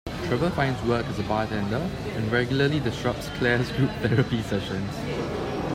Trevor 0.25 0.49
finds 0.49 0.81
work 0.85 1.05
as 1.05 1.19
a 1.19 1.23
bartender, 1.25 1.75
and 1.77 2.31
regularly 2.31 2.79
disrupts 2.79 3.29
Claire's 3.37 3.71
group 3.73 3.91
therapy 4.01 4.41
sessions. 4.41 4.89